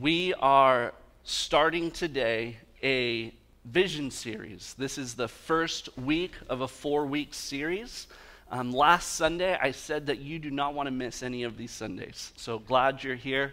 [0.00, 3.32] we are starting today a
[3.66, 4.74] vision series.
[4.78, 8.06] This is the first week of a four week series.
[8.50, 11.70] Um, last Sunday, I said that you do not want to miss any of these
[11.70, 12.32] Sundays.
[12.36, 13.52] So glad you're here.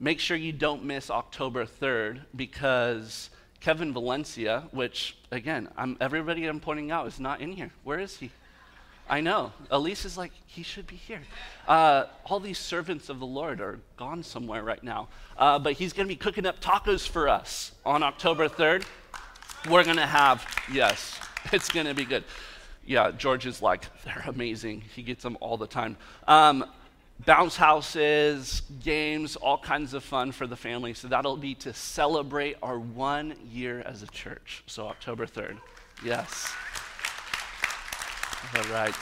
[0.00, 6.60] Make sure you don't miss October 3rd because Kevin Valencia, which, again, I'm, everybody I'm
[6.60, 7.70] pointing out is not in here.
[7.84, 8.30] Where is he?
[9.08, 9.52] I know.
[9.70, 11.20] Elise is like, he should be here.
[11.66, 15.08] Uh, all these servants of the Lord are gone somewhere right now.
[15.36, 18.84] Uh, but he's going to be cooking up tacos for us on October 3rd.
[19.70, 21.18] We're going to have, yes,
[21.52, 22.24] it's going to be good.
[22.84, 24.82] Yeah, George is like, they're amazing.
[24.94, 25.96] He gets them all the time.
[26.26, 26.64] Um,
[27.24, 30.94] bounce houses, games, all kinds of fun for the family.
[30.94, 34.62] So that'll be to celebrate our one year as a church.
[34.66, 35.58] So October 3rd.
[36.04, 36.52] Yes.
[38.56, 38.94] All right.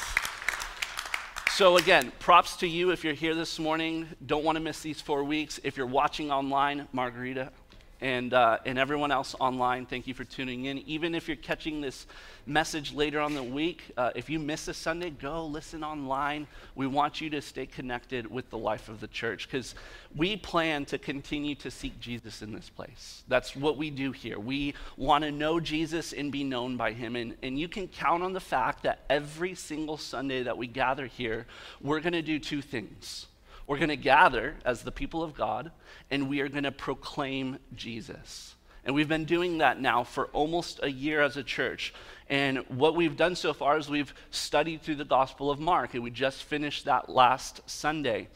[1.51, 4.09] So, again, props to you if you're here this morning.
[4.27, 5.61] Don't want to miss these four weeks.
[5.63, 7.53] If you're watching online, Margarita,
[8.01, 10.79] and, uh, and everyone else online, thank you for tuning in.
[10.81, 12.07] Even if you're catching this
[12.47, 16.47] message later on the week, uh, if you miss a Sunday, go listen online.
[16.75, 19.75] We want you to stay connected with the life of the church because
[20.15, 23.25] we plan to continue to seek Jesus in this place.
[23.29, 24.39] That's what we do here.
[24.39, 27.17] We want to know Jesus and be known by him.
[27.17, 31.07] And, and you can count on the fact that every single Sunday that we gather
[31.07, 31.47] here,
[31.81, 33.27] we're going to do two things.
[33.67, 35.73] We're going to gather as the people of God,
[36.11, 38.55] and we are going to proclaim Jesus.
[38.85, 41.93] And we've been doing that now for almost a year as a church.
[42.29, 46.05] And what we've done so far is we've studied through the Gospel of Mark, and
[46.05, 48.29] we just finished that last Sunday.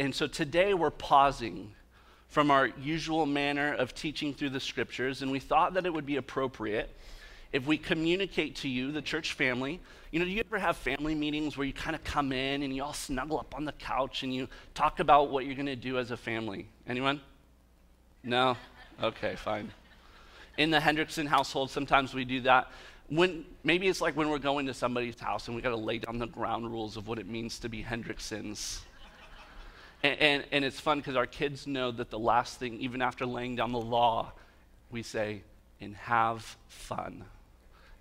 [0.00, 1.72] And so today we're pausing
[2.28, 6.06] from our usual manner of teaching through the scriptures, and we thought that it would
[6.06, 6.90] be appropriate
[7.56, 11.14] if we communicate to you, the church family, you know, do you ever have family
[11.14, 14.22] meetings where you kind of come in and you all snuggle up on the couch
[14.22, 16.68] and you talk about what you're going to do as a family?
[16.86, 17.18] Anyone?
[18.22, 18.58] No?
[19.02, 19.72] Okay, fine.
[20.58, 22.70] In the Hendrickson household, sometimes we do that.
[23.08, 25.96] When, maybe it's like when we're going to somebody's house and we got to lay
[25.96, 28.80] down the ground rules of what it means to be Hendricksons.
[30.02, 33.24] And, and, and it's fun because our kids know that the last thing, even after
[33.24, 34.32] laying down the law,
[34.90, 35.40] we say,
[35.80, 37.24] and have fun.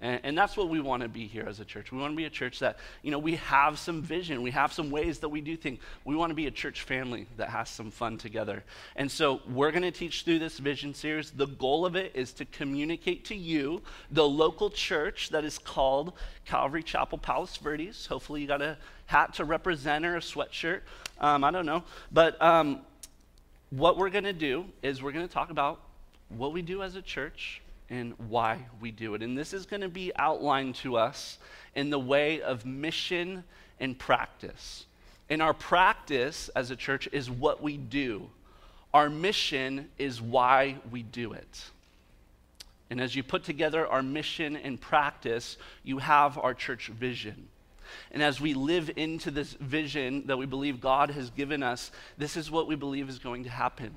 [0.05, 1.91] And, and, that's what we want to be here as a church.
[1.91, 4.43] We want to be a church that, you know, we have some vision.
[4.43, 5.79] We have some ways that we do things.
[6.03, 8.63] We want to be a church family that has some fun together.
[8.95, 11.31] And so we're going to teach through this vision series.
[11.31, 16.13] The goal of it is to communicate to you, the local church that is called
[16.45, 18.05] Calvary Chapel Palos Verdes.
[18.05, 18.77] Hopefully you got a
[19.07, 20.81] hat to represent or a sweatshirt.
[21.19, 21.83] Um, I don't know.
[22.11, 22.81] But um,
[23.71, 25.79] what we're going to do is we're going to talk about
[26.29, 29.21] what we do as a church and why we do it.
[29.21, 31.37] And this is going to be outlined to us
[31.75, 33.43] in the way of mission
[33.79, 34.85] and practice.
[35.29, 38.29] And our practice as a church is what we do,
[38.93, 41.65] our mission is why we do it.
[42.89, 47.47] And as you put together our mission and practice, you have our church vision.
[48.11, 52.37] And as we live into this vision that we believe God has given us, this
[52.37, 53.93] is what we believe is going to happen.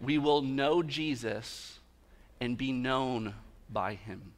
[0.00, 1.79] We will know Jesus
[2.40, 3.34] and be known
[3.70, 4.32] by him.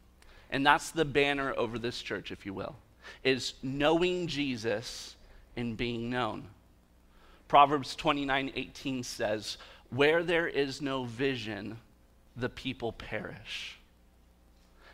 [0.50, 2.76] And that's the banner over this church, if you will,
[3.24, 5.16] is knowing Jesus
[5.56, 6.48] and being known.
[7.48, 9.56] Proverbs 29 18 says,
[9.90, 11.78] Where there is no vision,
[12.36, 13.78] the people perish.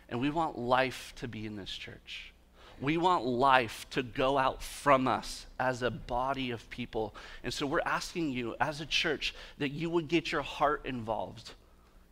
[0.08, 2.32] And we want life to be in this church.
[2.80, 7.14] We want life to go out from us as a body of people.
[7.42, 11.50] And so we're asking you, as a church, that you would get your heart involved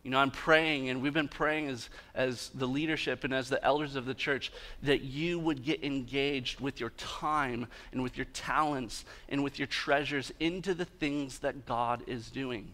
[0.07, 3.61] you know, I'm praying, and we've been praying as, as the leadership and as the
[3.61, 4.53] elders of the church,
[4.83, 9.67] that you would get engaged with your time and with your talents and with your
[9.67, 12.71] treasures into the things that God is doing.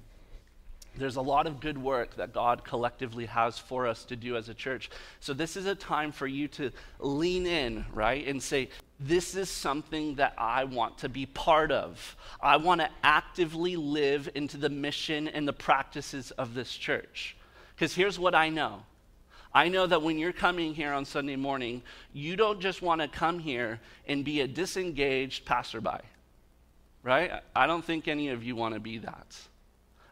[0.96, 4.48] There's a lot of good work that God collectively has for us to do as
[4.48, 4.92] a church.
[5.20, 9.50] So, this is a time for you to lean in, right, and say, This is
[9.50, 12.16] something that I want to be part of.
[12.42, 17.36] I want to actively live into the mission and the practices of this church.
[17.76, 18.84] Because here's what I know
[19.54, 23.08] I know that when you're coming here on Sunday morning, you don't just want to
[23.08, 26.02] come here and be a disengaged passerby,
[27.04, 27.32] right?
[27.56, 29.38] I don't think any of you want to be that.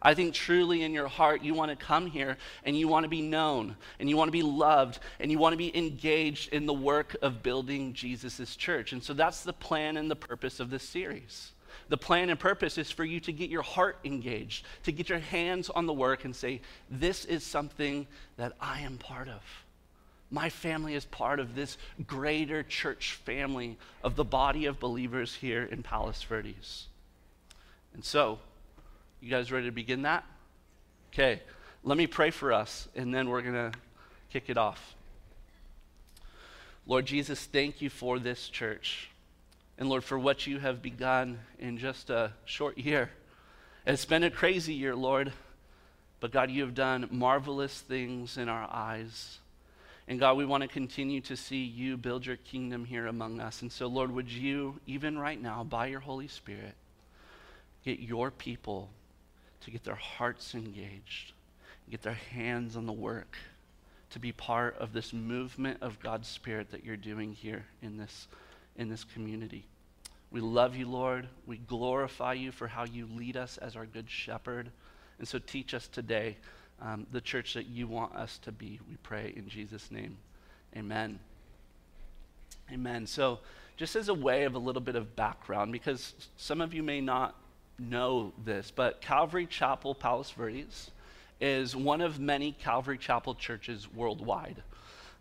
[0.02, 3.10] I think truly in your heart, you want to come here and you want to
[3.10, 6.66] be known and you want to be loved and you want to be engaged in
[6.66, 8.94] the work of building Jesus' church.
[8.94, 11.52] And so that's the plan and the purpose of this series.
[11.90, 15.20] The plan and purpose is for you to get your heart engaged, to get your
[15.20, 18.08] hands on the work and say, This is something
[18.38, 19.42] that I am part of.
[20.32, 21.78] My family is part of this
[22.08, 26.88] greater church family of the body of believers here in Palos Verdes.
[27.94, 28.40] And so,
[29.22, 30.26] you guys ready to begin that?
[31.14, 31.42] Okay,
[31.84, 33.72] let me pray for us, and then we're going to
[34.32, 34.96] kick it off.
[36.88, 39.10] Lord Jesus, thank you for this church.
[39.78, 43.12] And Lord, for what you have begun in just a short year.
[43.86, 45.32] It's been a crazy year, Lord.
[46.20, 49.40] But God, you have done marvelous things in our eyes.
[50.08, 53.62] And God, we want to continue to see you build your kingdom here among us.
[53.62, 56.74] And so, Lord, would you, even right now, by your Holy Spirit,
[57.84, 58.90] get your people
[59.62, 61.34] to get their hearts engaged,
[61.90, 63.38] get their hands on the work,
[64.12, 68.28] to be part of this movement of God's Spirit that you're doing here in this,
[68.76, 69.66] in this community.
[70.32, 71.28] We love you, Lord.
[71.46, 74.70] We glorify you for how you lead us as our good shepherd.
[75.20, 76.38] And so teach us today
[76.82, 80.18] um, the church that you want us to be, we pray in Jesus' name.
[80.76, 81.20] Amen.
[82.72, 83.06] Amen.
[83.06, 83.40] So,
[83.78, 87.02] just as a way of a little bit of background, because some of you may
[87.02, 87.36] not
[87.80, 90.92] know this, but Calvary Chapel Palos Verdes
[91.40, 94.62] is one of many Calvary Chapel churches worldwide.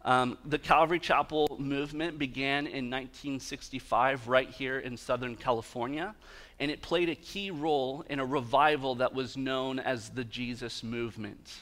[0.02, 6.14] Um, the Calvary Chapel movement began in 1965 right here in Southern California,
[6.58, 10.82] and it played a key role in a revival that was known as the Jesus
[10.82, 11.52] movement.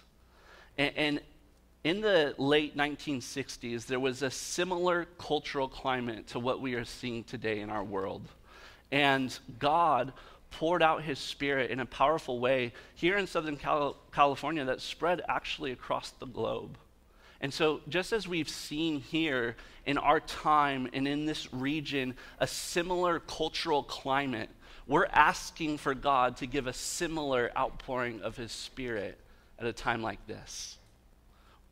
[0.76, 1.20] And, and
[1.82, 7.24] in the late 1960s, there was a similar cultural climate to what we are seeing
[7.24, 8.22] today in our world.
[8.90, 10.12] And God
[10.50, 15.22] poured out his spirit in a powerful way here in Southern Cal- California that spread
[15.28, 16.78] actually across the globe.
[17.40, 19.56] And so, just as we've seen here
[19.86, 24.50] in our time and in this region a similar cultural climate,
[24.88, 29.18] we're asking for God to give a similar outpouring of his spirit
[29.58, 30.78] at a time like this.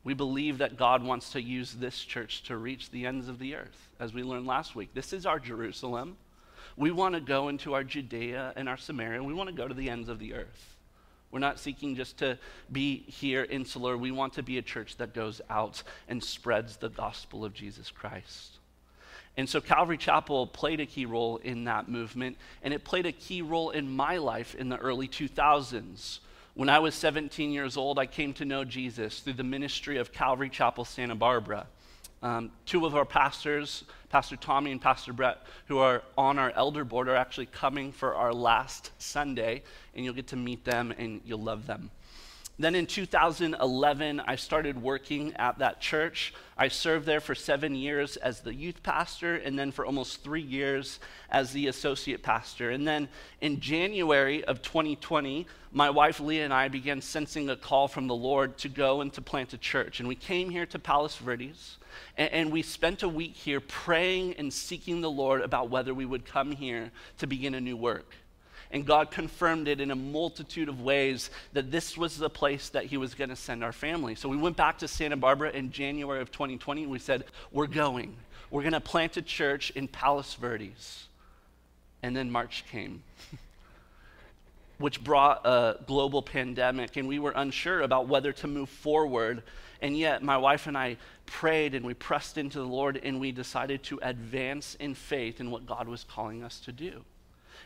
[0.05, 3.57] We believe that God wants to use this church to reach the ends of the
[3.57, 4.91] earth, as we learned last week.
[4.95, 6.17] This is our Jerusalem.
[6.77, 9.23] We want to go into our Judea and our Samaria.
[9.23, 10.77] We want to go to the ends of the earth.
[11.31, 12.39] We're not seeking just to
[12.71, 13.97] be here insular.
[13.97, 17.91] We want to be a church that goes out and spreads the gospel of Jesus
[17.91, 18.59] Christ.
[19.37, 23.13] And so Calvary Chapel played a key role in that movement, and it played a
[23.13, 26.21] key role in my life in the early 2000s.
[26.55, 30.13] When I was 17 years old, I came to know Jesus through the ministry of
[30.13, 31.67] Calvary Chapel Santa Barbara.
[32.27, 36.85] Um, two of our pastors, Pastor Tommy and Pastor Brett, who are on our elder
[36.85, 39.63] board, are actually coming for our last Sunday,
[39.95, 41.89] and you'll get to meet them and you'll love them.
[42.59, 46.33] Then in 2011, I started working at that church.
[46.57, 50.41] I served there for seven years as the youth pastor, and then for almost three
[50.41, 50.99] years
[51.29, 52.71] as the associate pastor.
[52.71, 53.09] And then
[53.43, 58.15] in January of 2020, my wife Leah and I began sensing a call from the
[58.15, 60.01] Lord to go and to plant a church.
[60.01, 61.77] And we came here to Palos Verdes,
[62.17, 66.07] and, and we spent a week here praying and seeking the Lord about whether we
[66.07, 68.15] would come here to begin a new work.
[68.71, 72.87] And God confirmed it in a multitude of ways that this was the place that
[72.87, 74.15] He was going to send our family.
[74.15, 77.67] So we went back to Santa Barbara in January of 2020 and we said, We're
[77.67, 78.17] going.
[78.51, 81.09] We're going to plant a church in Palos Verdes.
[82.03, 83.03] And then March came,
[84.79, 89.43] which brought a global pandemic, and we were unsure about whether to move forward.
[89.81, 90.97] And yet, my wife and I
[91.27, 95.51] prayed and we pressed into the Lord and we decided to advance in faith in
[95.51, 97.05] what God was calling us to do.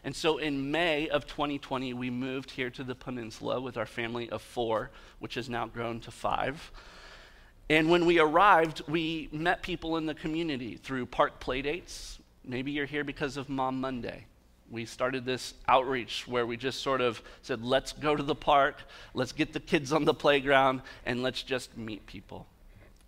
[0.04, 4.30] And so in May of 2020, we moved here to the peninsula with our family
[4.30, 6.70] of four, which has now grown to five.
[7.68, 12.18] And when we arrived, we met people in the community through park playdates.
[12.44, 14.26] Maybe you're here because of Mom Monday.
[14.70, 18.82] We started this outreach where we just sort of said, let's go to the park,
[19.14, 22.46] let's get the kids on the playground, and let's just meet people.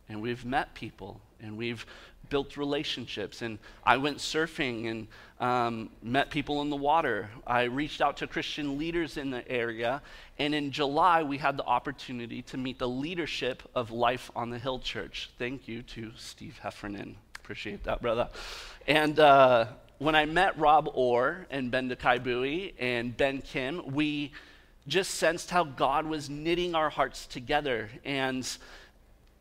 [0.09, 1.87] And we've met people, and we've
[2.33, 3.43] built relationships.
[3.43, 5.07] And I went surfing and
[5.39, 7.29] um, met people in the water.
[7.47, 10.01] I reached out to Christian leaders in the area.
[10.39, 14.59] And in July, we had the opportunity to meet the leadership of Life on the
[14.59, 15.29] Hill Church.
[15.39, 17.17] Thank you to Steve Heffernan.
[17.37, 18.31] Appreciate that, brother.
[18.89, 19.67] And uh,
[19.99, 24.33] when I met Rob Orr and Ben Kaibui and Ben Kim, we
[24.89, 27.91] just sensed how God was knitting our hearts together.
[28.07, 28.49] And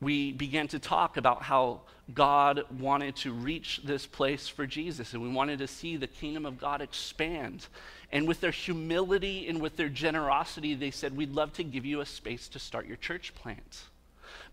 [0.01, 1.81] we began to talk about how
[2.13, 6.45] God wanted to reach this place for Jesus, and we wanted to see the kingdom
[6.45, 7.67] of God expand.
[8.11, 12.01] And with their humility and with their generosity, they said, We'd love to give you
[12.01, 13.83] a space to start your church plant.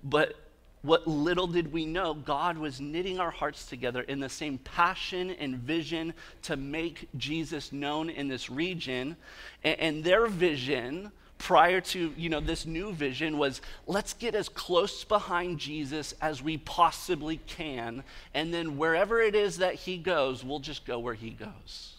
[0.02, 0.36] But
[0.82, 5.30] what little did we know, God was knitting our hearts together in the same passion
[5.30, 9.16] and vision to make Jesus known in this region.
[9.64, 15.04] And, their vision prior to you know this new vision was let's get as close
[15.04, 18.02] behind jesus as we possibly can
[18.35, 21.95] and then wherever it is that he goes we'll just go where he goes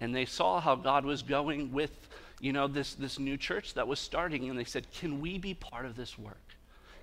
[0.00, 1.90] and they saw how god was going with
[2.40, 5.54] you know, this, this new church that was starting, and they said, Can we be
[5.54, 6.36] part of this work?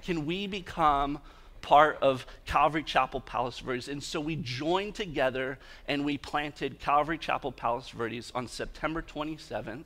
[0.03, 1.19] Can we become
[1.61, 3.87] part of Calvary Chapel Palos Verdes?
[3.87, 9.83] And so we joined together and we planted Calvary Chapel Palos Verdes on September 27th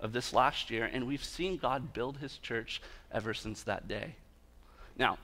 [0.00, 2.80] of this last year, and we've seen God build his church
[3.12, 4.14] ever since that day.
[4.98, 5.18] Now,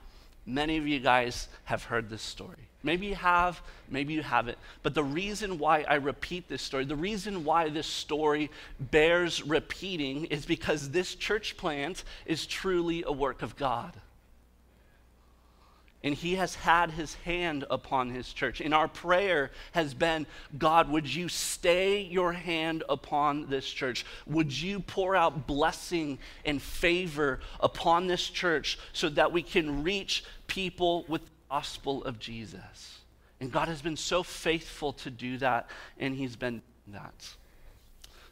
[0.45, 2.67] many of you guys have heard this story.
[2.83, 4.57] Maybe you have, maybe you haven't.
[4.83, 10.25] But the reason why I repeat this story, the reason why this story bears repeating
[10.25, 13.93] is because this church plant is truly a work of God.
[16.07, 18.61] And he has had his hand upon his church.
[18.61, 20.25] And our prayer has been
[20.57, 24.05] God, would you stay your hand upon this church?
[24.25, 30.23] Would you pour out blessing and favor upon this church so that we can reach
[30.47, 32.99] people with the gospel of Jesus?
[33.41, 37.35] And God has been so faithful to do that, and he's been that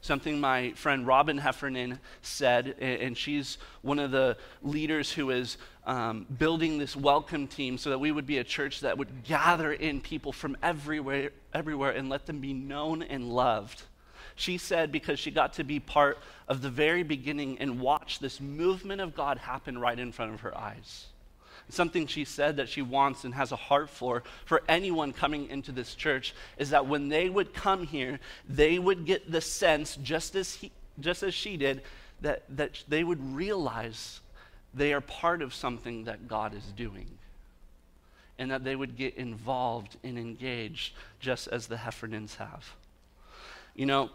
[0.05, 6.27] something my friend Robin Heffernan said, and she's one of the leaders who is um,
[6.37, 9.99] building this welcome team so that we would be a church that would gather in
[9.99, 13.81] people from everywhere, everywhere and let them be known and loved.
[14.35, 18.39] She said because she got to be part of the very beginning and watch this
[18.39, 21.07] movement of God happen right in front of her eyes.
[21.69, 25.71] Something she said that she wants and has a heart for, for anyone coming into
[25.71, 30.35] this church, is that when they would come here, they would get the sense, just
[30.35, 31.81] as, he, just as she did,
[32.21, 34.19] that, that they would realize
[34.73, 37.07] they are part of something that God is doing.
[38.37, 42.73] And that they would get involved and engaged just as the Heffernans have.
[43.75, 44.09] You know,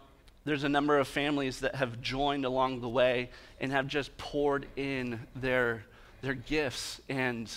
[0.45, 3.29] there's a number of families that have joined along the way
[3.59, 5.83] and have just poured in their
[6.21, 7.01] their gifts.
[7.09, 7.51] And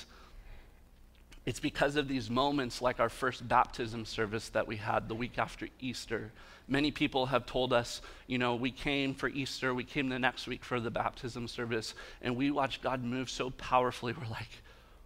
[1.47, 5.39] it's because of these moments, like our first baptism service that we had the week
[5.39, 6.33] after Easter.
[6.67, 10.47] Many people have told us, you know, we came for Easter, we came the next
[10.47, 14.15] week for the baptism service, and we watched God move so powerfully.
[14.19, 14.49] We're like,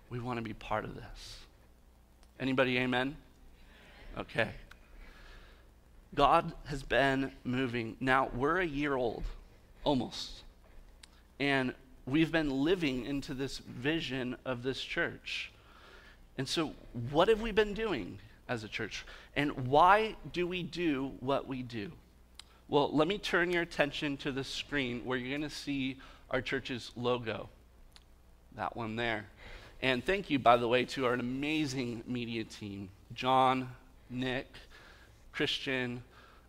[0.09, 1.39] we want to be part of this.
[2.39, 3.17] Anybody, amen?
[4.17, 4.51] Okay.
[6.15, 7.97] God has been moving.
[8.01, 9.25] Now, we're a year old,
[9.83, 10.45] almost.
[11.41, 11.75] And
[12.11, 15.51] we've been living into this vision of this church.
[16.37, 16.73] And so,
[17.11, 19.05] what have we been doing as a church?
[19.37, 21.93] And why do we do what we do?
[22.69, 25.97] Well, let me turn your attention to the screen where you're going to see
[26.31, 27.49] our church's logo.
[28.57, 29.27] That one there.
[29.81, 33.69] And thank you, by the way, to our amazing media team John,
[34.11, 34.47] Nick,
[35.33, 36.03] Christian,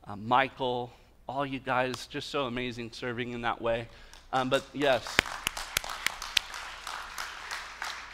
[0.05, 0.91] uh, Michael,
[1.27, 3.87] all you guys, just so amazing serving in that way.
[4.33, 5.17] Um, but yes.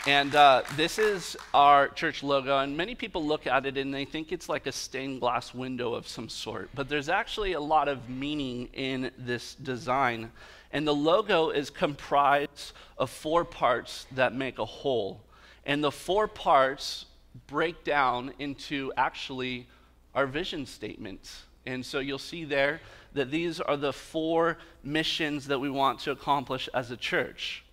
[0.07, 4.05] And uh, this is our church logo, and many people look at it and they
[4.05, 6.69] think it's like a stained glass window of some sort.
[6.75, 10.31] But there's actually a lot of meaning in this design.
[10.71, 15.21] And the logo is comprised of four parts that make a whole.
[15.65, 17.07] And the four parts
[17.47, 19.67] break down into actually
[20.13, 21.45] our vision statements.
[21.65, 22.79] And so you'll see there
[23.13, 27.64] that these are the four missions that we want to accomplish as a church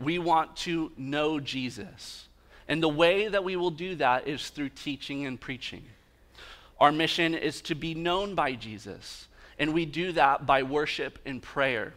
[0.00, 2.26] we want to know Jesus.
[2.68, 5.84] And the way that we will do that is through teaching and preaching.
[6.78, 9.28] Our mission is to be known by Jesus,
[9.58, 11.92] and we do that by worship and prayer.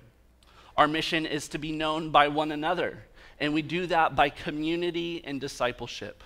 [0.76, 3.04] Our mission is to be known by one another,
[3.40, 6.24] and we do that by community and discipleship.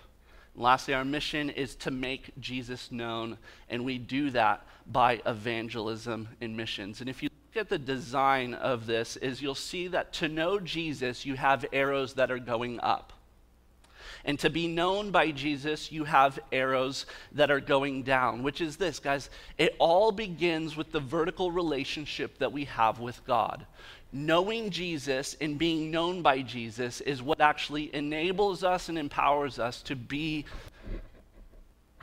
[0.55, 3.37] And lastly, our mission is to make Jesus known,
[3.69, 7.01] and we do that by evangelism and missions.
[7.01, 11.25] And if you at the design of this is you'll see that to know Jesus,
[11.25, 13.13] you have arrows that are going up.
[14.25, 18.75] And to be known by Jesus, you have arrows that are going down, which is
[18.75, 19.29] this, guys.
[19.57, 23.65] It all begins with the vertical relationship that we have with God.
[24.11, 29.81] Knowing Jesus and being known by Jesus is what actually enables us and empowers us
[29.83, 30.45] to be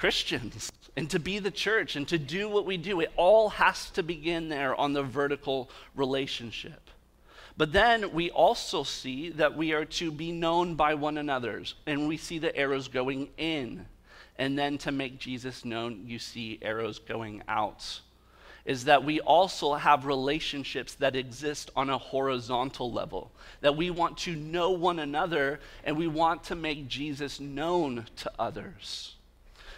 [0.05, 3.01] Christians and to be the church and to do what we do.
[3.01, 6.91] It all has to begin there on the vertical relationship.
[7.57, 12.07] But then we also see that we are to be known by one another, and
[12.07, 13.87] we see the arrows going in.
[14.37, 18.01] And then to make Jesus known, you see arrows going out.
[18.67, 23.33] Is that we also have relationships that exist on a horizontal level,
[23.63, 28.31] that we want to know one another and we want to make Jesus known to
[28.39, 29.14] others.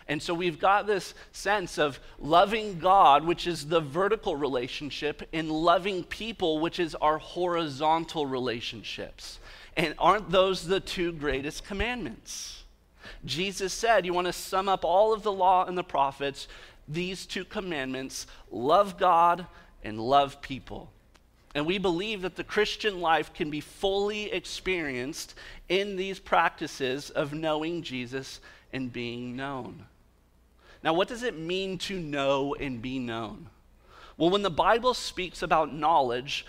[0.08, 5.50] And so we've got this sense of loving God, which is the vertical relationship, and
[5.50, 9.40] loving people, which is our horizontal relationships.
[9.76, 12.64] And aren't those the two greatest commandments?
[13.25, 16.46] Jesus said, You want to sum up all of the law and the prophets,
[16.88, 19.46] these two commandments love God
[19.82, 20.90] and love people.
[21.54, 25.34] And we believe that the Christian life can be fully experienced
[25.68, 28.40] in these practices of knowing Jesus
[28.72, 29.86] and being known.
[30.86, 33.50] Now, what does it mean to know and be known?
[34.16, 36.46] Well, when the Bible speaks about knowledge,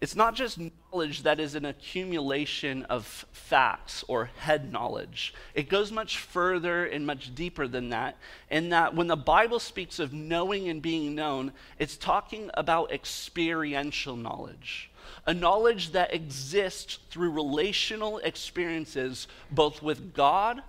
[0.00, 0.60] it's not just
[0.92, 5.34] knowledge that is an accumulation of facts or head knowledge.
[5.52, 8.18] It goes much further and much deeper than that.
[8.52, 14.14] In that, when the Bible speaks of knowing and being known, it's talking about experiential
[14.14, 14.92] knowledge,
[15.26, 20.62] a knowledge that exists through relational experiences both with God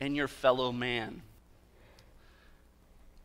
[0.00, 1.20] and your fellow man.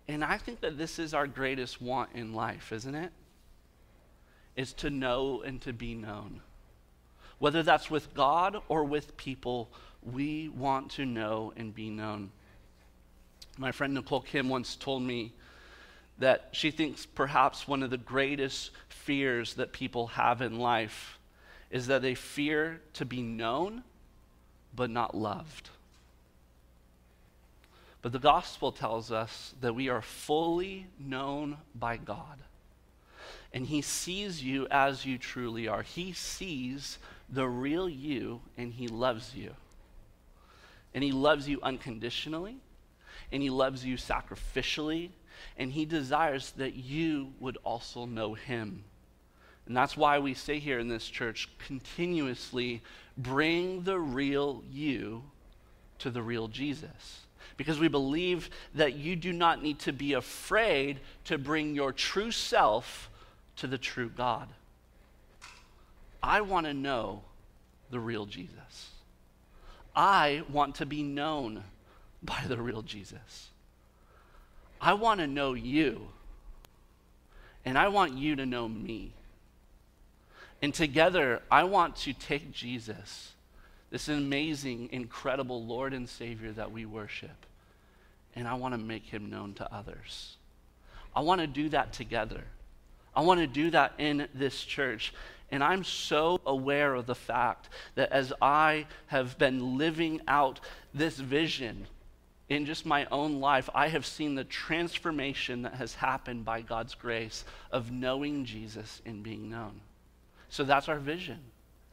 [0.08, 3.12] And I think that this is our greatest want in life, isn't it?
[4.56, 6.42] is to know and to be known.
[7.40, 9.70] Whether that's with God or with people,
[10.02, 12.32] we want to know and be known.
[13.58, 15.34] My friend Nicole Kim once told me
[16.18, 21.20] that she thinks perhaps one of the greatest fears that people have in life
[21.70, 23.84] is that they fear to be known
[24.74, 25.70] but not loved.
[28.06, 32.38] But the gospel tells us that we are fully known by God
[33.52, 35.82] and he sees you as you truly are.
[35.82, 39.56] He sees the real you and he loves you.
[40.94, 42.58] And he loves you unconditionally,
[43.32, 45.10] and he loves you sacrificially,
[45.58, 48.84] and he desires that you would also know him.
[49.66, 52.84] And that's why we say here in this church continuously
[53.18, 55.24] bring the real you
[55.98, 57.26] to the real Jesus.
[57.58, 62.32] Because we believe that you do not need to be afraid to bring your true
[62.32, 63.10] self
[63.58, 64.50] to the true God.
[66.22, 67.22] I want to know
[67.92, 68.90] the real Jesus.
[69.96, 71.64] I want to be known
[72.22, 73.50] by the real Jesus.
[74.82, 76.08] I want to know you,
[77.64, 79.14] and I want you to know me.
[80.62, 83.35] And together, I want to take Jesus,
[83.90, 87.46] this amazing, incredible Lord and Savior that we worship,
[88.36, 90.38] and I want to make him known to others.
[91.16, 92.44] I want to do that together.
[93.16, 95.14] I want to do that in this church.
[95.52, 100.60] And I'm so aware of the fact that as I have been living out
[100.94, 101.88] this vision
[102.50, 106.96] in just my own life, I have seen the transformation that has happened by God's
[106.96, 109.80] grace of knowing Jesus and being known.
[110.50, 111.40] So that's our vision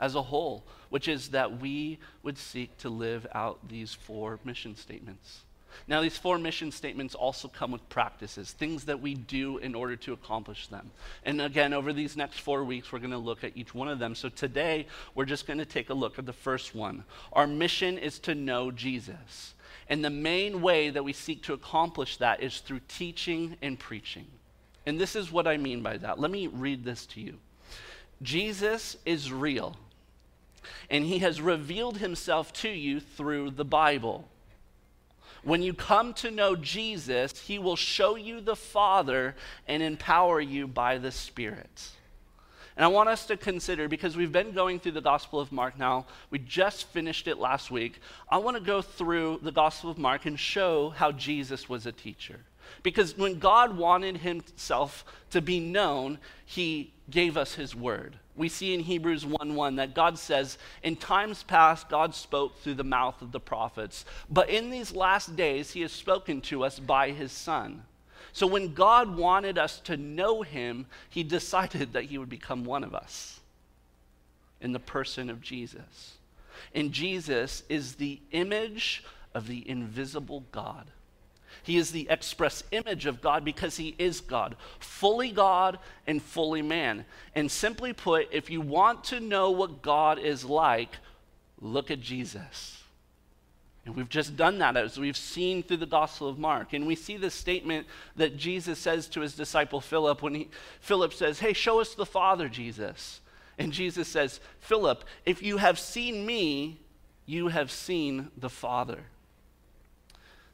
[0.02, 4.76] as a whole, which is that we would seek to live out these four mission
[4.76, 5.42] statements.
[5.86, 9.96] Now, these four mission statements also come with practices, things that we do in order
[9.96, 10.90] to accomplish them.
[11.24, 13.98] And again, over these next four weeks, we're going to look at each one of
[13.98, 14.14] them.
[14.14, 17.04] So today, we're just going to take a look at the first one.
[17.32, 19.54] Our mission is to know Jesus.
[19.88, 24.26] And the main way that we seek to accomplish that is through teaching and preaching.
[24.84, 26.18] And this is what I mean by that.
[26.18, 27.38] Let me read this to you
[28.22, 29.76] Jesus is real,
[30.90, 34.29] and he has revealed himself to you through the Bible.
[35.42, 39.35] When you come to know Jesus, he will show you the Father
[39.66, 41.90] and empower you by the Spirit.
[42.77, 45.79] And I want us to consider, because we've been going through the Gospel of Mark
[45.79, 48.01] now, we just finished it last week.
[48.31, 51.92] I want to go through the Gospel of Mark and show how Jesus was a
[51.92, 52.40] teacher.
[52.82, 58.16] Because when God wanted himself to be known, he gave us his word.
[58.35, 62.85] We see in Hebrews 1:1 that God says, "In times past God spoke through the
[62.85, 67.11] mouth of the prophets, but in these last days he has spoken to us by
[67.11, 67.85] his son."
[68.32, 72.85] So when God wanted us to know him, he decided that he would become one
[72.85, 73.40] of us
[74.61, 76.16] in the person of Jesus.
[76.74, 79.04] And Jesus is the image
[79.35, 80.90] of the invisible God.
[81.62, 86.62] He is the express image of God because he is God, fully God and fully
[86.62, 87.05] man.
[87.35, 90.90] And simply put, if you want to know what God is like,
[91.61, 92.83] look at Jesus.
[93.85, 96.72] And we've just done that as we've seen through the Gospel of Mark.
[96.72, 100.48] And we see the statement that Jesus says to his disciple Philip when he,
[100.81, 103.20] Philip says, Hey, show us the Father, Jesus.
[103.59, 106.81] And Jesus says, Philip, if you have seen me,
[107.27, 109.05] you have seen the Father.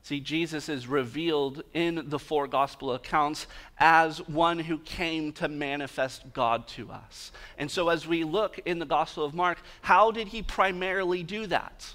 [0.02, 3.46] See, Jesus is revealed in the four gospel accounts
[3.78, 7.30] as one who came to manifest God to us.
[7.58, 11.46] And so, as we look in the Gospel of Mark, how did he primarily do
[11.48, 11.92] that?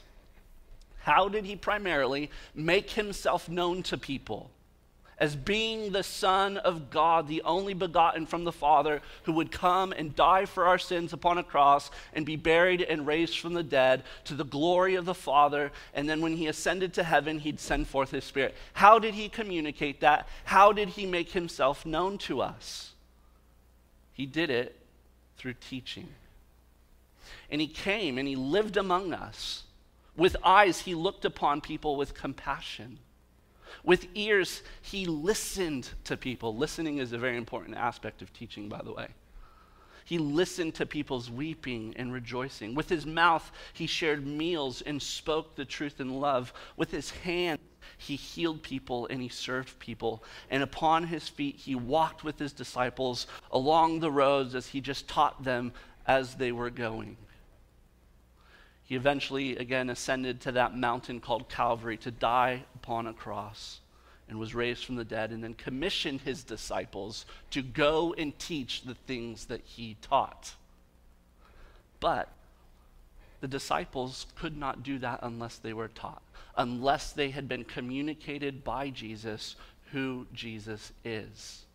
[0.99, 4.51] How did he primarily make himself known to people?
[5.23, 9.93] As being the Son of God, the only begotten from the Father, who would come
[9.93, 13.63] and die for our sins upon a cross and be buried and raised from the
[13.63, 15.71] dead to the glory of the Father.
[15.93, 18.53] And then when he ascended to heaven, he'd send forth his Spirit.
[18.73, 20.27] How did he communicate that?
[20.43, 22.91] How did he make himself known to us?
[24.11, 24.77] He did it
[25.37, 26.09] through teaching.
[27.49, 29.63] And he came and he lived among us.
[30.17, 32.99] With eyes, he looked upon people with compassion.
[33.83, 36.55] With ears, he listened to people.
[36.55, 39.07] Listening is a very important aspect of teaching, by the way.
[40.05, 42.75] He listened to people's weeping and rejoicing.
[42.75, 46.53] With his mouth, he shared meals and spoke the truth in love.
[46.75, 47.59] With his hand,
[47.97, 50.23] he healed people and he served people.
[50.49, 55.07] And upon his feet, he walked with his disciples along the roads as he just
[55.07, 55.71] taught them
[56.05, 57.15] as they were going.
[58.83, 63.79] He eventually, again, ascended to that mountain called Calvary to die upon a cross
[64.27, 68.83] and was raised from the dead, and then commissioned his disciples to go and teach
[68.83, 70.55] the things that he taught.
[71.99, 72.29] But
[73.41, 76.21] the disciples could not do that unless they were taught,
[76.57, 79.55] unless they had been communicated by Jesus
[79.91, 81.65] who Jesus is.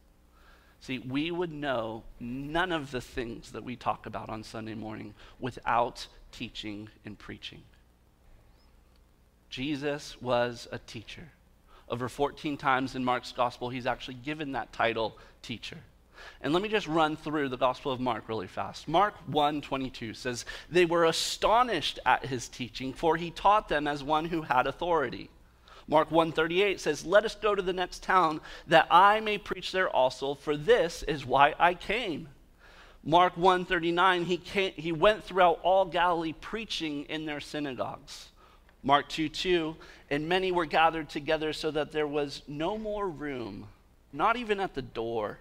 [0.81, 5.15] See, we would know none of the things that we talk about on Sunday morning
[5.39, 7.63] without teaching and preaching.
[9.51, 11.31] Jesus was a teacher.
[11.89, 15.79] Over 14 times in Mark's gospel, he's actually given that title teacher.
[16.41, 18.89] And let me just run through the Gospel of Mark really fast.
[18.89, 24.27] Mark 1:22 says, "They were astonished at his teaching, for he taught them as one
[24.27, 25.31] who had authority."
[25.87, 29.89] Mark 1:38 says, "Let us go to the next town that I may preach there
[29.89, 32.29] also, for this is why I came."
[33.05, 34.37] Mark 1:39, he
[34.77, 38.29] he went throughout all Galilee preaching in their synagogues.
[38.89, 39.77] Mark 2 2,
[40.09, 43.69] and many were gathered together so that there was no more room,
[44.15, 45.41] not even at the door,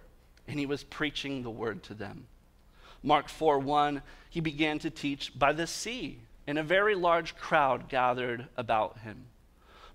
[0.49, 2.27] and he was preaching the word to them.
[3.01, 7.87] Mark 4 1, he began to teach by the sea, and a very large crowd
[7.87, 9.27] gathered about him.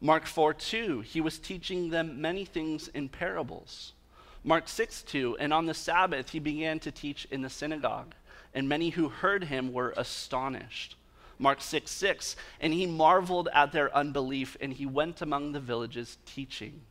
[0.00, 3.92] Mark 4 2, he was teaching them many things in parables.
[4.42, 8.14] Mark 6 2, and on the Sabbath he began to teach in the synagogue,
[8.54, 10.96] and many who heard him were astonished.
[11.42, 12.36] Mark 6 6.
[12.60, 16.82] And he marveled at their unbelief, and he went among the villages teaching.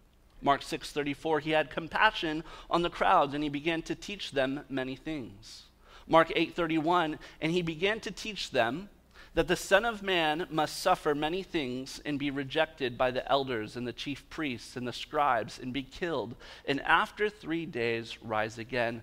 [0.42, 1.40] Mark 6 34.
[1.40, 5.64] He had compassion on the crowds, and he began to teach them many things.
[6.06, 7.18] Mark 8 31.
[7.40, 8.90] And he began to teach them
[9.36, 13.78] that the Son of Man must suffer many things and be rejected by the elders
[13.78, 16.36] and the chief priests and the scribes and be killed,
[16.68, 19.02] and after three days rise again.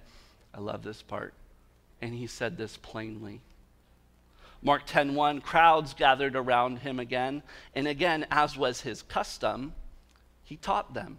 [0.52, 1.32] I love this part.
[2.02, 3.40] And he said this plainly.
[4.60, 7.42] Mark 10:1 crowds gathered around him again
[7.74, 9.74] and again as was his custom
[10.42, 11.18] he taught them.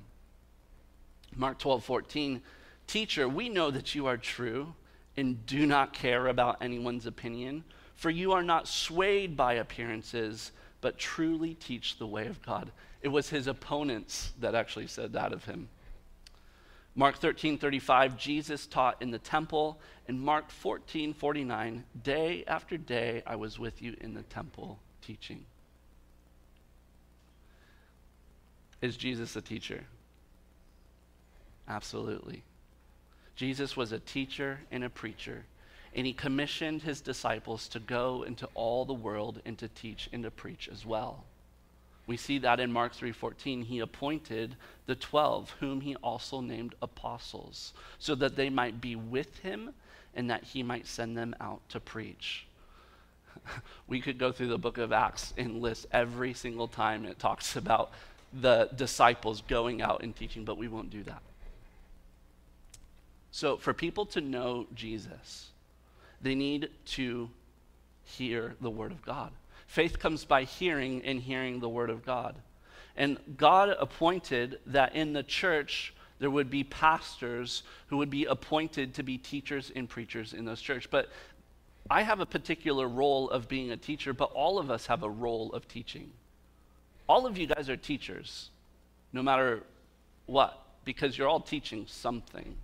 [1.35, 2.41] Mark 12:14
[2.87, 4.73] Teacher we know that you are true
[5.15, 7.63] and do not care about anyone's opinion
[7.95, 12.71] for you are not swayed by appearances but truly teach the way of God.
[13.01, 15.69] It was his opponents that actually said that of him.
[16.99, 19.79] Mark 13, 35, Jesus taught in the temple.
[20.09, 25.45] And Mark 14, 49, day after day I was with you in the temple teaching.
[28.81, 29.85] Is Jesus a teacher?
[31.69, 32.43] Absolutely.
[33.37, 35.45] Jesus was a teacher and a preacher,
[35.95, 40.23] and he commissioned his disciples to go into all the world and to teach and
[40.23, 41.23] to preach as well.
[42.09, 44.55] We see that in Mark 3:14 he appointed
[44.87, 49.75] the 12 whom he also named apostles so that they might be with him
[50.15, 52.47] and that he might send them out to preach.
[53.87, 57.55] we could go through the book of Acts and list every single time it talks
[57.55, 57.91] about
[58.33, 61.21] the disciples going out and teaching, but we won't do that.
[63.29, 65.49] So, for people to know Jesus,
[66.23, 67.29] they need to
[68.03, 69.31] hear the Word of God.
[69.69, 72.35] Faith comes by hearing and hearing the Word of God.
[72.97, 78.95] And God appointed that in the church there would be pastors who would be appointed
[78.95, 80.89] to be teachers and preachers in those church.
[80.89, 81.09] But
[81.87, 85.09] I have a particular role of being a teacher, but all of us have a
[85.09, 86.09] role of teaching.
[87.07, 88.49] All of you guys are teachers,
[89.13, 89.61] no matter
[90.25, 92.55] what, because you're all teaching something.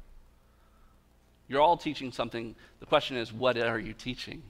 [1.47, 2.55] You're all teaching something.
[2.79, 4.41] The question is, what are you teaching?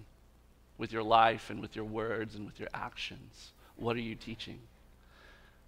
[0.77, 3.51] With your life and with your words and with your actions?
[3.75, 4.59] What are you teaching?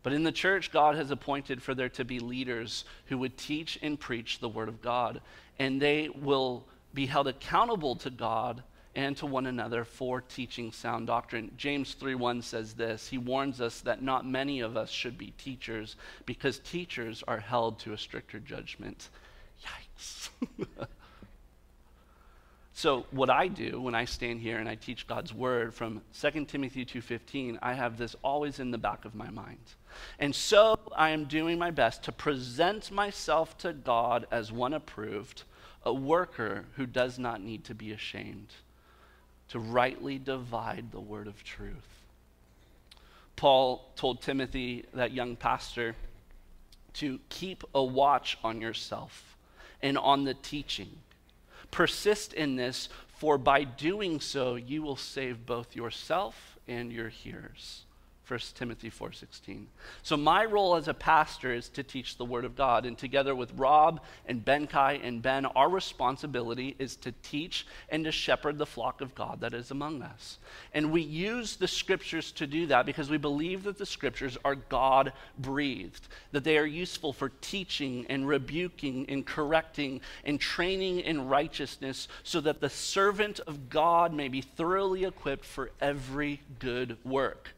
[0.04, 3.78] But in the church, God has appointed for there to be leaders who would teach
[3.82, 5.22] and preach the Word of God,
[5.60, 8.64] and they will be held accountable to God
[8.96, 11.52] and to one another for teaching sound doctrine.
[11.56, 13.08] James 3:1 says this.
[13.10, 17.78] He warns us that not many of us should be teachers because teachers are held
[17.80, 19.10] to a stricter judgment.
[19.64, 20.30] Yikes.
[22.78, 26.46] So what I do when I stand here and I teach God's word from 2
[26.46, 29.74] Timothy 2:15, I have this always in the back of my mind.
[30.20, 35.42] And so I am doing my best to present myself to God as one approved,
[35.84, 38.54] a worker who does not need to be ashamed,
[39.48, 42.04] to rightly divide the word of truth.
[43.36, 45.96] Paul told Timothy, that young pastor,
[46.94, 49.36] to keep a watch on yourself
[49.82, 51.02] and on the teaching.
[51.72, 57.84] Persist in this, for by doing so, you will save both yourself and your hearers.
[58.28, 59.68] 1 Timothy 4:16.
[60.04, 63.34] So my role as a pastor is to teach the word of God and together
[63.34, 68.66] with Rob and Benkai and Ben our responsibility is to teach and to shepherd the
[68.66, 70.40] flock of God that is among us.
[70.74, 74.56] And we use the scriptures to do that because we believe that the scriptures are
[74.56, 81.30] God breathed, that they are useful for teaching and rebuking and correcting and training in
[81.30, 87.54] righteousness so that the servant of God may be thoroughly equipped for every good work.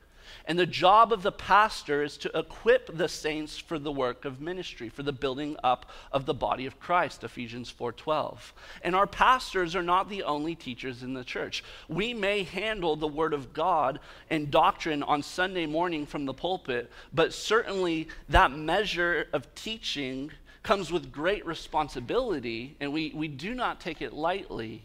[0.46, 4.42] And the job of the pastor is to equip the saints for the work of
[4.42, 8.54] ministry, for the building up of the body of Christ, Ephesians 4:12.
[8.84, 11.64] And our pastors are not the only teachers in the church.
[11.88, 16.92] We may handle the word of God and doctrine on Sunday morning from the pulpit,
[17.14, 20.32] but certainly that measure of teaching
[20.64, 24.84] comes with great responsibility, and we, we do not take it lightly.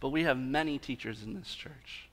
[0.00, 2.08] But we have many teachers in this church.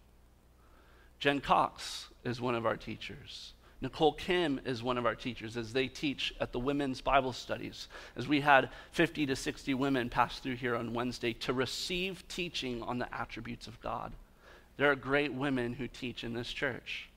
[1.19, 3.53] Jen Cox is one of our teachers.
[3.81, 7.89] Nicole Kim is one of our teachers as they teach at the women's Bible studies.
[8.15, 12.81] As we had 50 to 60 women pass through here on Wednesday to receive teaching
[12.81, 14.13] on the attributes of God.
[14.77, 17.09] There are great women who teach in this church.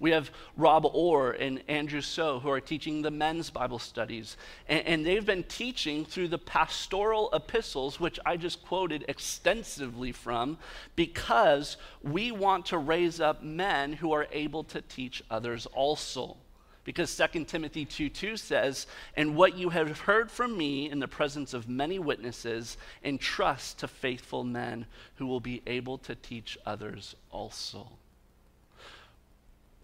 [0.00, 4.36] We have Rob Orr and Andrew So who are teaching the men's Bible studies.
[4.68, 10.58] And, and, they've been teaching through the pastoral epistles, which I just quoted extensively from,
[10.96, 16.36] because we want to raise up men who are able to teach others also.
[16.82, 21.08] Because 2 Timothy 2 2 says, And what you have heard from me in the
[21.08, 27.14] presence of many witnesses, entrust to faithful men who will be able to teach others
[27.30, 27.88] also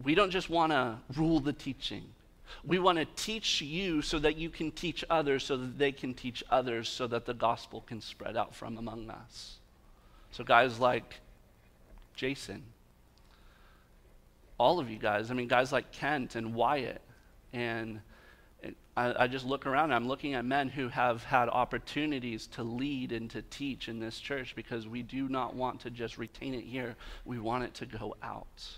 [0.02, 2.04] we don't just want to rule the teaching.
[2.64, 6.14] We want to teach you so that you can teach others, so that they can
[6.14, 9.58] teach others, so that the gospel can spread out from among us.
[10.32, 11.20] So, guys like
[12.14, 12.62] Jason,
[14.58, 17.00] all of you guys, I mean, guys like Kent and Wyatt,
[17.52, 18.00] and
[18.96, 22.62] I, I just look around and I'm looking at men who have had opportunities to
[22.62, 26.54] lead and to teach in this church because we do not want to just retain
[26.54, 28.68] it here, we want it to go out.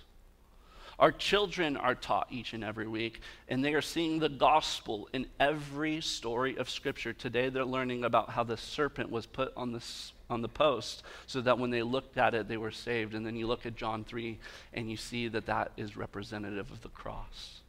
[1.02, 5.26] Our children are taught each and every week, and they are seeing the gospel in
[5.40, 7.12] every story of Scripture.
[7.12, 9.82] Today, they're learning about how the serpent was put on the,
[10.30, 13.16] on the post so that when they looked at it, they were saved.
[13.16, 14.38] And then you look at John 3,
[14.74, 17.62] and you see that that is representative of the cross.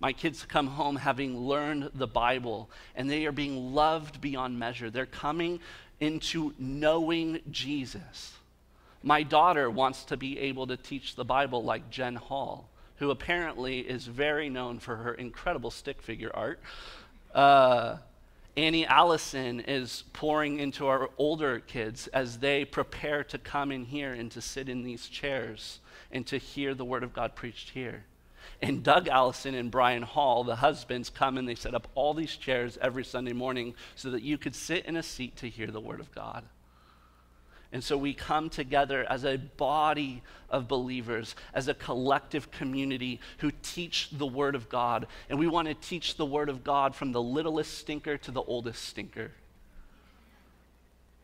[0.00, 4.90] My kids come home having learned the Bible, and they are being loved beyond measure.
[4.90, 5.60] They're coming
[6.00, 8.32] into knowing Jesus.
[9.04, 12.70] My daughter wants to be able to teach the Bible like Jen Hall
[13.02, 16.60] who apparently is very known for her incredible stick figure art.
[17.34, 17.96] Uh,
[18.56, 24.12] Annie Allison is pouring into our older kids as they prepare to come in here
[24.12, 25.80] and to sit in these chairs
[26.12, 28.04] and to hear the Word of God preached here.
[28.60, 32.36] And Doug Allison and Brian Hall, the husbands, come and they set up all these
[32.36, 35.80] chairs every Sunday morning so that you could sit in a seat to hear the
[35.80, 36.44] Word of God.
[37.72, 43.50] And so we come together as a body of believers, as a collective community who
[43.62, 45.06] teach the Word of God.
[45.30, 48.42] And we want to teach the Word of God from the littlest stinker to the
[48.42, 49.32] oldest stinker.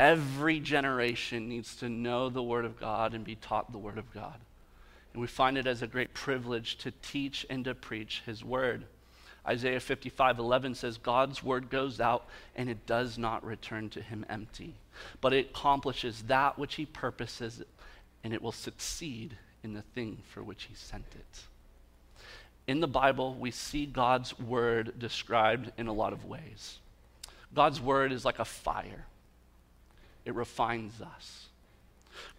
[0.01, 4.13] Every generation needs to know the Word of God and be taught the Word of
[4.15, 4.41] God.
[5.13, 8.87] And we find it as a great privilege to teach and to preach His Word.
[9.49, 14.27] Isaiah 55 11 says, God's word goes out and it does not return to him
[14.29, 14.75] empty,
[15.21, 17.63] but it accomplishes that which he purposes
[18.23, 21.43] and it will succeed in the thing for which he sent it.
[22.67, 26.79] In the Bible, we see God's word described in a lot of ways.
[27.55, 29.07] God's word is like a fire,
[30.27, 31.47] it refines us.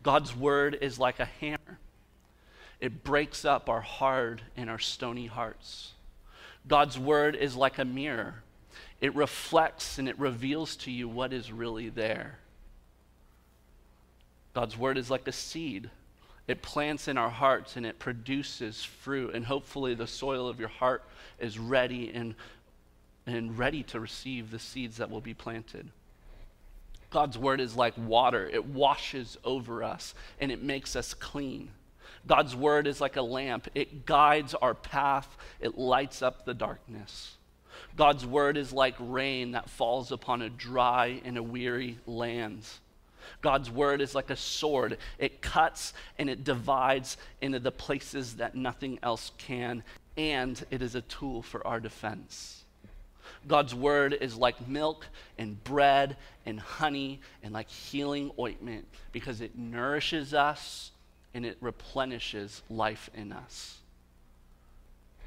[0.04, 1.80] God's word is like a hammer,
[2.80, 5.94] it breaks up our hard and our stony hearts.
[6.68, 8.44] God's word is like a mirror,
[9.02, 12.40] it reflects and it reveals to you what is really there.
[14.54, 15.90] God's word is like a seed.
[16.48, 19.36] It plants in our hearts and it produces fruit.
[19.36, 21.04] And hopefully, the soil of your heart
[21.40, 22.34] is ready and,
[23.28, 25.92] and ready to receive the seeds that will be planted.
[27.12, 31.70] God's word is like water, it washes over us and it makes us clean.
[32.28, 37.38] God's word is like a lamp, it guides our path, it lights up the darkness.
[37.96, 42.64] God's word is like rain that falls upon a dry and a weary land.
[43.42, 44.98] God's word is like a sword.
[45.18, 49.84] It cuts and it divides into the places that nothing else can,
[50.18, 52.64] and it is a tool for our defense.
[53.48, 59.58] God's word is like milk and bread and honey and like healing ointment because it
[59.58, 60.92] nourishes us
[61.34, 63.78] and it replenishes life in us.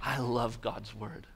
[0.00, 1.26] I love God's word.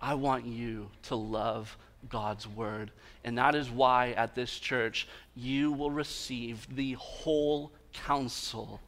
[0.00, 1.76] I want you to love
[2.08, 2.90] God's word.
[3.24, 8.80] And that is why at this church you will receive the whole counsel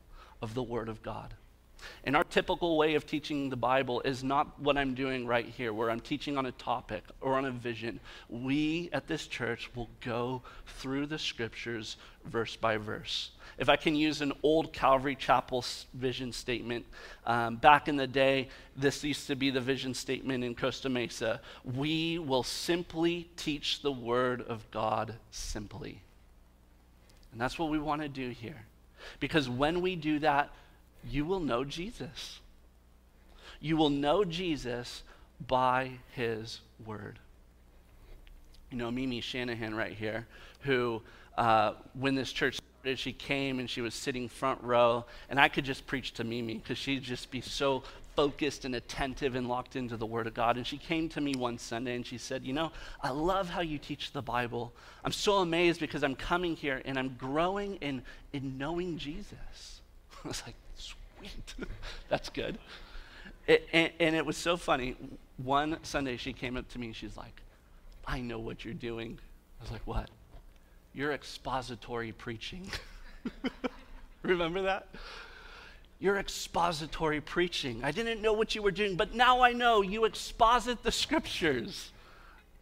[0.42, 1.35] of the word of God.
[2.05, 5.73] And our typical way of teaching the Bible is not what I'm doing right here,
[5.73, 8.01] where I'm teaching on a topic or on a vision.
[8.29, 13.31] We at this church will go through the scriptures verse by verse.
[13.59, 16.87] If I can use an old Calvary Chapel vision statement,
[17.27, 21.40] um, back in the day, this used to be the vision statement in Costa Mesa.
[21.64, 26.01] We will simply teach the Word of God simply.
[27.33, 28.64] And that's what we want to do here.
[29.20, 30.51] Because when we do that,
[31.09, 32.40] you will know Jesus.
[33.61, 35.03] You will know Jesus
[35.47, 37.19] by his word.
[38.71, 40.27] You know, Mimi Shanahan right here,
[40.61, 41.03] who,
[41.37, 45.49] uh, when this church started, she came and she was sitting front row, and I
[45.49, 47.85] could just preach to Mimi because she'd just be so
[48.17, 50.57] focused and attentive and locked into the Word of God.
[50.57, 53.61] And she came to me one Sunday and she said, You know, I love how
[53.61, 54.73] you teach the Bible.
[55.05, 59.81] I'm so amazed because I'm coming here and I'm growing in, in knowing Jesus.
[60.25, 60.55] I was like.
[62.08, 62.58] That's good.
[63.46, 64.96] It, and, and it was so funny.
[65.37, 67.42] One Sunday, she came up to me and she's like,
[68.06, 69.18] I know what you're doing.
[69.60, 70.10] I was like, What?
[70.92, 72.70] You're expository preaching.
[74.22, 74.87] Remember that?
[75.98, 77.82] You're expository preaching.
[77.82, 81.90] I didn't know what you were doing, but now I know you exposit the scriptures.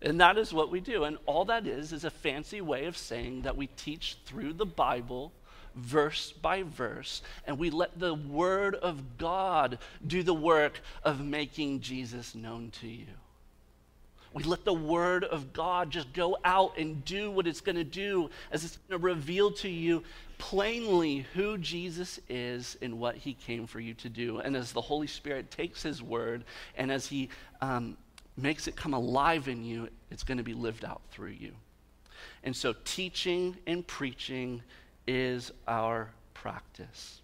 [0.00, 1.04] And that is what we do.
[1.04, 4.66] And all that is is a fancy way of saying that we teach through the
[4.66, 5.32] Bible
[5.74, 11.80] verse by verse, and we let the Word of God do the work of making
[11.80, 13.06] Jesus known to you.
[14.34, 17.84] We let the Word of God just go out and do what it's going to
[17.84, 20.02] do as it's going to reveal to you
[20.38, 24.38] plainly who Jesus is and what He came for you to do.
[24.38, 26.44] And as the Holy Spirit takes His Word
[26.76, 27.28] and as He
[27.60, 27.96] um,
[28.36, 31.52] makes it come alive in you, it's going to be lived out through you.
[32.42, 34.62] And so, teaching and preaching
[35.06, 37.20] is our practice.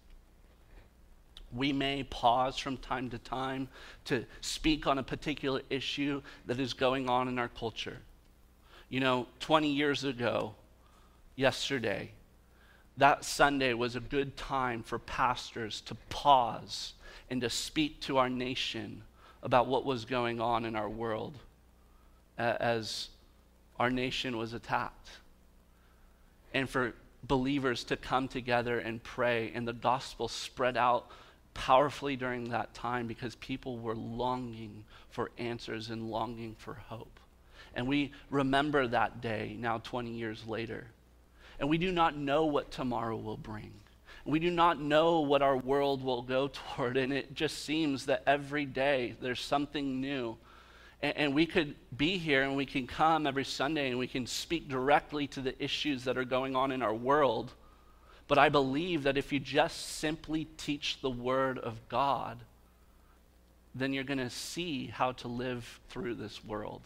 [1.51, 3.69] We may pause from time to time
[4.05, 7.97] to speak on a particular issue that is going on in our culture.
[8.89, 10.53] You know, 20 years ago,
[11.35, 12.11] yesterday,
[12.97, 16.93] that Sunday was a good time for pastors to pause
[17.29, 19.03] and to speak to our nation
[19.41, 21.37] about what was going on in our world
[22.37, 23.09] as
[23.79, 25.09] our nation was attacked.
[26.53, 31.07] And for believers to come together and pray, and the gospel spread out
[31.53, 37.19] powerfully during that time because people were longing for answers and longing for hope.
[37.75, 40.87] And we remember that day now 20 years later.
[41.59, 43.73] And we do not know what tomorrow will bring.
[44.25, 46.97] We do not know what our world will go toward.
[46.97, 50.37] And it just seems that every day there's something new
[51.01, 54.27] and, and we could be here and we can come every Sunday and we can
[54.27, 57.53] speak directly to the issues that are going on in our world.
[58.27, 62.37] But I believe that if you just simply teach the Word of God,
[63.73, 66.81] then you're going to see how to live through this world.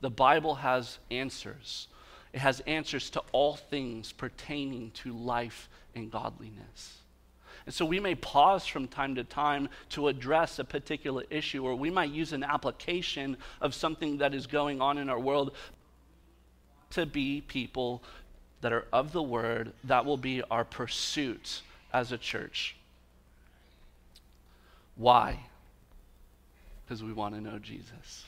[0.00, 1.88] The Bible has answers.
[2.32, 6.98] It has answers to all things pertaining to life and godliness.
[7.66, 11.74] And so we may pause from time to time to address a particular issue, or
[11.74, 15.52] we might use an application of something that is going on in our world
[16.90, 18.04] to be people
[18.60, 19.72] that are of the word.
[19.84, 22.76] That will be our pursuit as a church.
[24.94, 25.40] Why?
[26.84, 28.26] Because we want to know Jesus.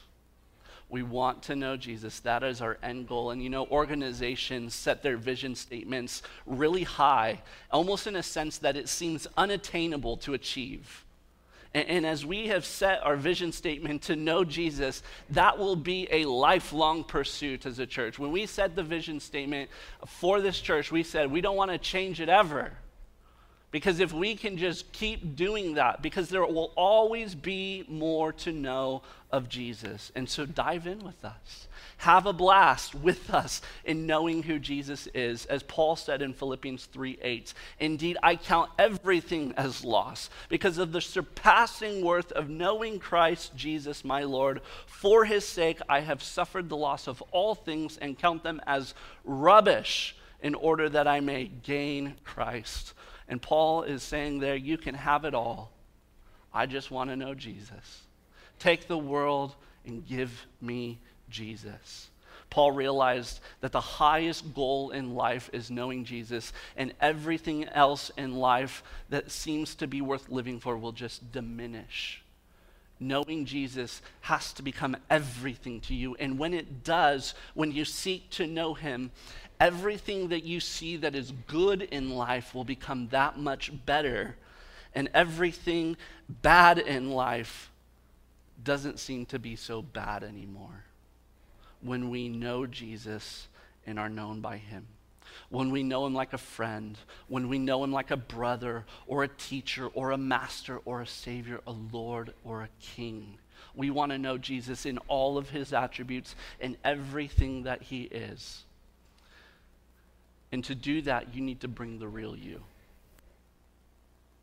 [0.90, 2.20] We want to know Jesus.
[2.20, 3.30] That is our end goal.
[3.30, 8.76] And you know, organizations set their vision statements really high, almost in a sense that
[8.76, 11.04] it seems unattainable to achieve.
[11.74, 16.08] And, and, as we have set our vision statement to know Jesus, that will be
[16.10, 18.18] a lifelong pursuit as a church.
[18.18, 19.68] When we set the vision statement
[20.06, 22.72] for this church, we said we don't want to change it ever.
[23.70, 28.52] Because if we can just keep doing that, because there will always be more to
[28.52, 30.12] know of Jesus.
[30.14, 31.68] And so dive in with us.
[31.98, 35.46] Have a blast with us in knowing who Jesus is.
[35.46, 40.92] As Paul said in Philippians 3 8, indeed, I count everything as loss because of
[40.92, 44.60] the surpassing worth of knowing Christ Jesus my Lord.
[44.86, 48.94] For his sake, I have suffered the loss of all things and count them as
[49.24, 52.94] rubbish in order that I may gain Christ
[53.28, 55.70] and Paul is saying there, you can have it all.
[56.52, 58.02] I just want to know Jesus.
[58.58, 59.54] Take the world
[59.84, 60.98] and give me
[61.30, 62.10] Jesus.
[62.50, 68.36] Paul realized that the highest goal in life is knowing Jesus, and everything else in
[68.36, 72.22] life that seems to be worth living for will just diminish.
[72.98, 76.16] Knowing Jesus has to become everything to you.
[76.16, 79.10] And when it does, when you seek to know him,
[79.60, 84.36] everything that you see that is good in life will become that much better,
[84.94, 85.96] and everything
[86.28, 87.70] bad in life
[88.62, 90.84] doesn't seem to be so bad anymore
[91.80, 93.48] when we know Jesus
[93.86, 94.86] and are known by him.
[95.50, 96.98] When we know him like a friend,
[97.28, 101.06] when we know him like a brother or a teacher or a master or a
[101.06, 103.38] savior, a Lord or a king.
[103.74, 108.64] We want to know Jesus in all of his attributes and everything that he is.
[110.50, 112.62] And to do that, you need to bring the real you.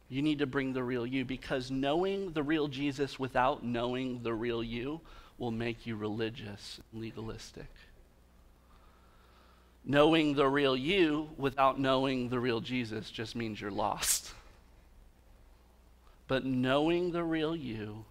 [0.09, 4.33] You need to bring the real you because knowing the real Jesus without knowing the
[4.33, 5.01] real you
[5.37, 7.69] will make you religious, legalistic.
[9.83, 14.33] Knowing the real you without knowing the real Jesus just means you're lost.
[16.27, 18.05] But knowing the real you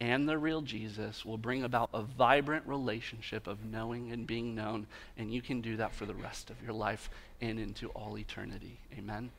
[0.00, 4.86] and the real Jesus will bring about a vibrant relationship of knowing and being known,
[5.16, 7.10] and you can do that for the rest of your life
[7.40, 8.78] and into all eternity.
[8.96, 9.30] Amen.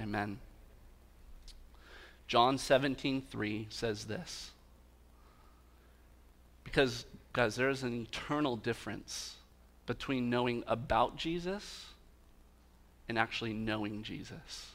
[0.00, 0.38] Amen.
[2.26, 4.50] John 17, 3 says this.
[6.64, 9.36] Because, guys, there is an eternal difference
[9.86, 11.86] between knowing about Jesus
[13.08, 14.70] and actually knowing Jesus.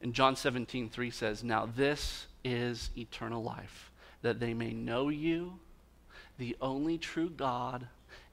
[0.00, 3.90] And John 17, 3 says, Now this is eternal life
[4.22, 5.58] that they may know you,
[6.38, 7.86] the only true God,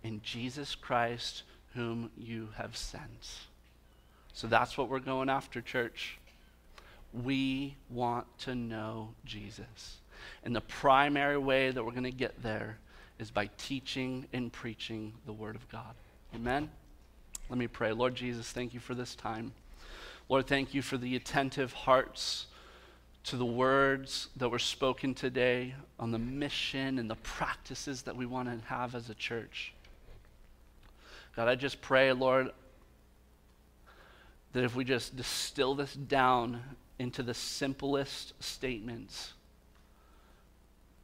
[0.03, 3.39] and Jesus Christ, whom you have sent.
[4.33, 6.17] So that's what we're going after, church.
[7.13, 9.97] We want to know Jesus.
[10.43, 12.77] And the primary way that we're going to get there
[13.19, 15.93] is by teaching and preaching the Word of God.
[16.33, 16.69] Amen?
[17.49, 17.91] Let me pray.
[17.91, 19.51] Lord Jesus, thank you for this time.
[20.29, 22.47] Lord, thank you for the attentive hearts
[23.25, 28.25] to the words that were spoken today on the mission and the practices that we
[28.25, 29.73] want to have as a church.
[31.35, 32.51] God, I just pray, Lord,
[34.53, 36.61] that if we just distill this down
[37.01, 39.33] into the simplest statements,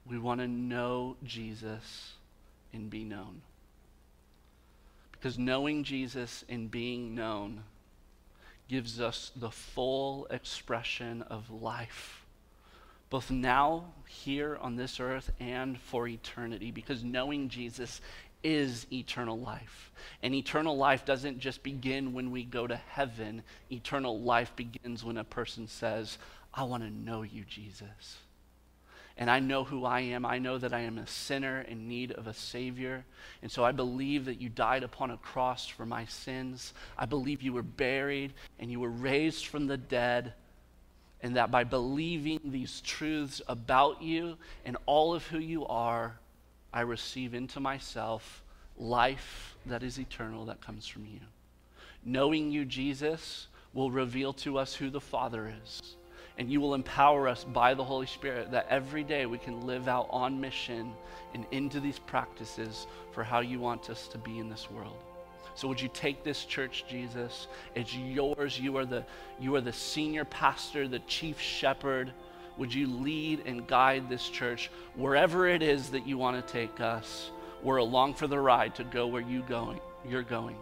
[0.05, 2.13] we want to know Jesus
[2.71, 3.41] and be known.
[5.11, 7.63] Because knowing Jesus and being known
[8.69, 12.23] gives us the full expression of life,
[13.09, 18.01] both now, here on this earth, and for eternity, because knowing Jesus
[18.43, 19.91] is eternal life.
[20.23, 25.17] And eternal life doesn't just begin when we go to heaven, eternal life begins when
[25.17, 26.17] a person says,
[26.53, 28.17] I want to know you, Jesus
[29.17, 30.25] and I know who I am.
[30.25, 33.03] I know that I am a sinner in need of a Savior.
[33.41, 36.73] And so I believe that you died upon a cross for my sins.
[36.97, 40.33] I believe you were buried and you were raised from the dead.
[41.21, 46.19] And that by believing these truths about you and all of who you are,
[46.73, 48.43] I receive into myself
[48.77, 51.19] life that is eternal that comes from you.
[52.05, 55.97] Knowing you, Jesus, will reveal to us who the Father is
[56.37, 59.87] and you will empower us by the Holy Spirit that every day we can live
[59.87, 60.93] out on mission
[61.33, 64.97] and into these practices for how you want us to be in this world.
[65.55, 67.47] So would you take this church, Jesus?
[67.73, 68.59] It's yours.
[68.59, 69.03] You are the,
[69.39, 72.13] you are the senior pastor, the chief shepherd.
[72.57, 76.79] Would you lead and guide this church wherever it is that you want to take
[76.79, 77.31] us?
[77.63, 80.55] We're along for the ride to go where you going, you're going.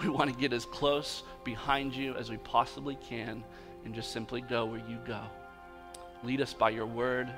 [0.00, 3.44] We want to get as close behind you as we possibly can
[3.84, 5.20] and just simply go where you go.
[6.24, 7.28] Lead us by your word.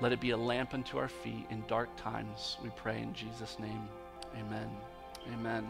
[0.00, 2.56] Let it be a lamp unto our feet in dark times.
[2.62, 3.88] We pray in Jesus' name.
[4.36, 4.68] Amen.
[5.32, 5.66] Amen.